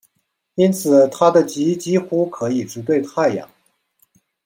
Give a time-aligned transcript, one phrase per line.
[0.55, 3.47] 因此它的极几乎可以直对太阳。